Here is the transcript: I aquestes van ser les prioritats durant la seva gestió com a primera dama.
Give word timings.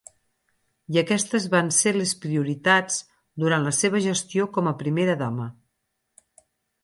I 0.93 0.99
aquestes 1.01 1.43
van 1.55 1.67
ser 1.79 1.93
les 1.97 2.13
prioritats 2.23 2.97
durant 3.43 3.67
la 3.69 3.75
seva 3.81 4.01
gestió 4.07 4.47
com 4.57 4.69
a 4.71 4.75
primera 4.83 5.19
dama. 5.23 5.49